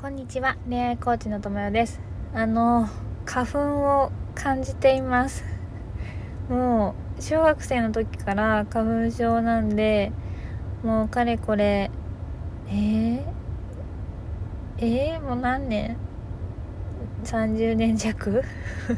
[0.00, 0.56] こんにちは。
[0.66, 2.00] 恋愛コーチのともよです。
[2.32, 2.88] あの
[3.26, 3.58] 花粉
[4.04, 5.44] を感じています。
[6.48, 10.10] もう小学生の時から花粉症なんで
[10.82, 11.90] もうかれこれ
[12.68, 13.24] えー、
[14.78, 15.98] えー、もう何年
[17.24, 18.42] ？30年弱？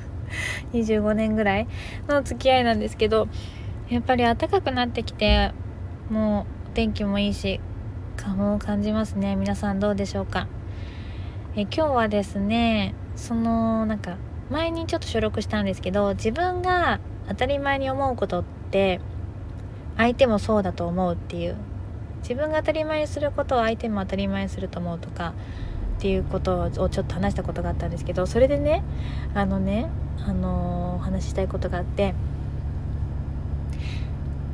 [0.73, 1.66] 25年ぐらい？
[2.07, 3.27] の付き合いなんですけど
[3.89, 5.50] やっぱり暖かくなってきて
[6.11, 7.61] もうお天気もいいし
[8.16, 9.34] 花粉を感じますね。
[9.34, 10.46] 皆さんどうでしょうか？
[11.55, 14.16] え今日はですねそのなんか
[14.51, 19.01] 前にちょっと収録したんですけど自分が当たり前に思うことって
[19.98, 21.56] 相手もそうだと思うっていう。
[22.23, 25.34] 自分が当たり前にすることを相手も当たり前にすると思うとか
[25.98, 28.84] っていうことをちょっと話したことがあったんですけどそれでね
[29.34, 29.91] あのね
[30.25, 32.14] あのお話ししたいことがあって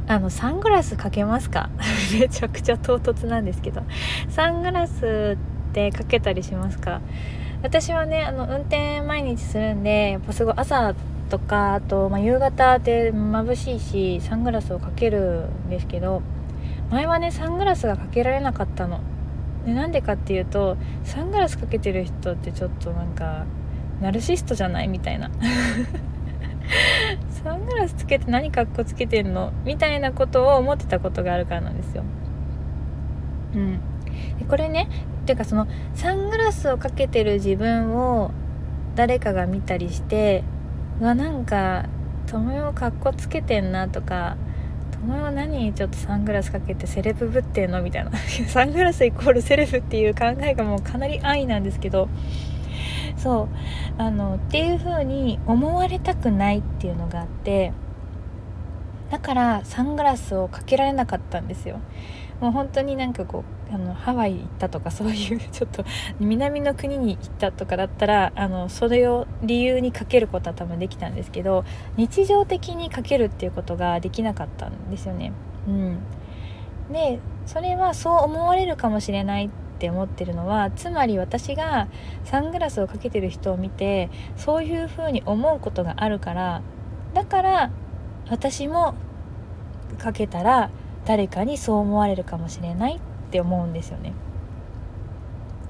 [0.07, 1.69] あのサングラスかけますか？
[2.19, 3.83] めちゃくちゃ唐突なんですけど。
[4.31, 5.58] サングラスって
[5.93, 7.01] かけたりしますか？
[7.63, 10.95] 私はねあの運転毎日するんでやっぱすごい朝
[11.29, 16.23] とかあと、まあ、夕方って眩しいしサングラスをかけるんですけど
[16.91, 19.01] 前はねサングラスがかけられなかったの。
[19.67, 23.45] でなんでかっていうとサングラスかけてる人ってちょっとなんか
[24.01, 25.31] ナルシストじゃないみたいな。
[27.45, 29.53] サングラスつけて何かっこつけてんの？
[29.65, 32.05] みたいなことを思ってたことがあるからなんですよ。
[33.55, 33.81] うん。
[34.49, 34.89] これね
[35.29, 38.31] ていうかそのサングラスをかけてる自分を
[38.95, 40.43] 誰かが見たりして
[41.01, 41.87] うわなんか
[42.27, 44.39] 友よかっこつけてんなとか
[44.93, 47.83] 友よ何ちょっとサングラスかけてセレブぶってんの？
[47.83, 48.11] みたいな。
[48.49, 52.09] サングラスイコールセレブっていう考えがもうかなり安易なんですけど
[53.17, 53.49] そう。
[54.03, 57.73] あのっていう風に思われたくないっていうのがあって
[59.11, 61.81] だからサングラスをかけられなかったんですよ。
[62.41, 65.85] もう本当になんかこうあのハワイ行ったとかそういう ちょっと
[66.21, 71.65] 南の国に行ったとかだったらあのそれを理由にかけることは多分できたんですけど
[71.97, 75.33] 日常的にかけるっていうことができなかったんですよね。
[75.67, 75.99] うん、
[76.93, 81.89] でそれはそう思われるかもしれないって思ってるのはつまり私が
[82.25, 86.63] サングラスをかけてる人を見てそういうふうに思うことがあるから
[87.15, 87.71] だから
[88.29, 88.95] 私も
[89.99, 90.71] かけたら
[91.09, 94.13] 誰かにそう思われるかもしれないって思うんですよね。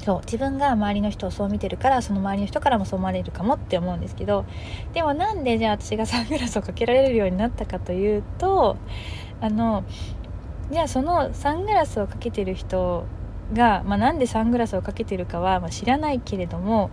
[0.00, 4.46] そう自分が周りの人をそう見てるからその周りの人からもそう思われるかもって思うんですけど
[4.94, 8.76] でもなんでじゃあ私がサングラスをかけられるようになったかというと
[9.40, 9.84] あの
[10.72, 13.04] じゃあそのサングラスをかけてる人
[13.52, 16.90] が、まあ、なんでサングラスをかけてるかは、まあ、知らないけれども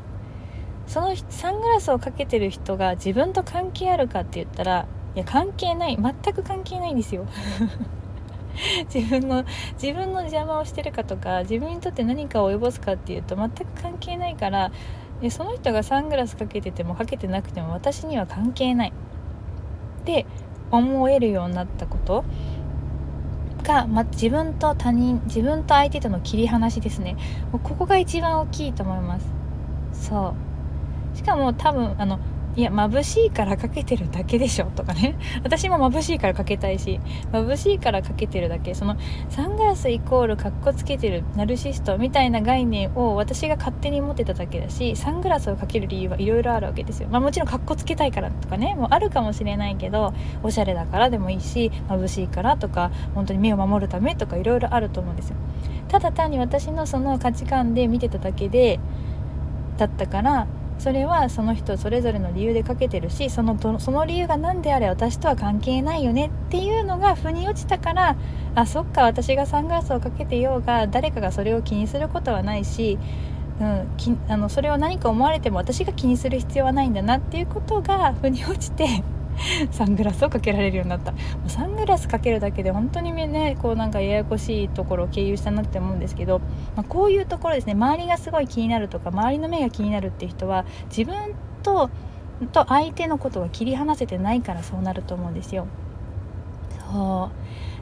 [0.88, 7.26] そのサングラスをかけてる人が自分と関係あるかって言ったらいや関係ない全く関係ないんですよ
[8.94, 9.44] 自分の
[9.82, 14.72] 自分の邪魔をしてるかとか自分にとって何かを及ぼすかっていうと全く関係ないから
[15.30, 18.90] その人がサングラスかけててもかけてなくても私には関係ない。
[18.90, 20.26] って
[20.70, 22.24] 思えるようになったこと。
[23.66, 27.18] が、ま、自分と他人自分と相手との切り離しですね。
[27.52, 29.26] ここが一番大きいと思います。
[29.92, 30.36] そ
[31.14, 31.18] う。
[31.18, 32.20] しかも多分あの
[32.56, 35.16] いや眩しいからかけてるだけでしょとかね。
[35.44, 37.02] 私も眩しいからかけたいし
[37.34, 38.74] 眩しいからかけてるだけ。
[38.74, 38.96] その
[39.30, 47.10] サングラスイコールかっこつけてるナルシストみたいな概念を私が勝手に持ってただけだしサングラスをかける理由はいろいろあるわけですよ。
[47.12, 55.36] まあもちろんかっこつけたいからとかねもうあるかもしれないけどおしゃれだからでもいいし眩しいからとか本当に目を守るためとかいろいろあると思うんですよ。
[55.90, 58.80] ただ単に私のその価値観で見てただけで
[59.78, 60.48] だったから
[60.78, 68.16] それはその人それぞれの理由でかけてるしそのその理由が何であれ私とは関係ないよねっていうのが腑に落ちたから
[68.56, 73.00] あそっか私がサングラスをかけてようが誰かがそれを気にすることはないし、
[73.60, 79.04] うん、きあのそれを何か思われても私が気にする必要はないんだなっていうことが腑に落ちて
[79.72, 81.12] サングラスをかけられるようになった。
[81.12, 86.40] もうサングラスかけるだけで本当にねこうなんかややこしいところを経由したなって思うんですけど、
[86.76, 91.16] まあ、こういうところですね周りがすごい気になるとか周りの目が気になるっていう人は自分
[91.64, 91.90] と
[92.52, 95.68] と相手のことが切り離せてないからそうなると思うんですよ。
[96.92, 97.32] そ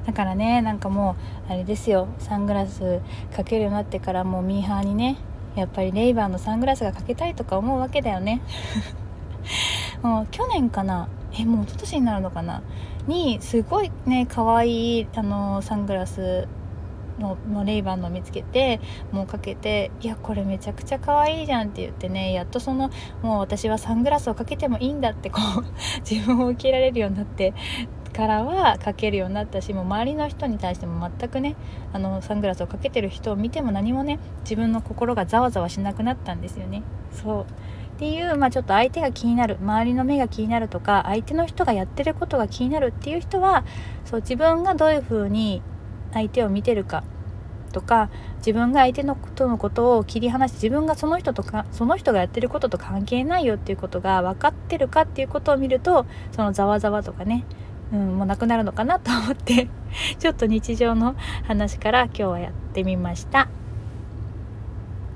[0.04, 0.06] う。
[0.06, 1.16] だからねなんかも
[1.50, 2.08] うあれですよ。
[2.20, 3.02] サングラス
[3.36, 5.18] かけるようになってからもうミーハーにね
[5.56, 8.42] やっぱりレイバーのサングラスがかけたいとか思うわけだよね。
[10.02, 12.62] もう去年かなえもう一昨年になるのかな？
[13.08, 16.48] にすごいね可愛いあのサングラス
[17.20, 18.80] ののレイバンの見つけて
[19.12, 22.90] もうかけて「いやこれめちゃくちゃ可愛いじゃん」って言ってねやっとその
[23.22, 25.64] もう私はサングラスをかけてもいいんだってこう
[26.10, 27.54] 自分を受けられるようになって
[28.14, 31.56] からはかけるようになったしもう周りの人に対しても全くね
[31.92, 36.84] あのサングラスをかけてる人を見ても何もね自分の心がざわざわしなくなったんですよね。
[37.12, 37.46] そう。
[37.96, 43.64] っていう、まあ、ちょっと相手が気になる周りの目が気になるとか相手の人がやってることが気になるっていう人は
[44.06, 45.62] そう自分がどういうふうに
[46.12, 47.04] 相手を見てるか
[47.72, 57.46] とか自分が相手のことのことを切り離して自分がその人とかその人がやってることと関係ないよっていうことが分かってるかっていうことを見るとそのざわざわとかね、
[57.92, 59.68] うん、もうなくなるのかなと思って
[60.20, 61.16] ちょっと日常の
[61.48, 63.50] 話から今日はやってみました。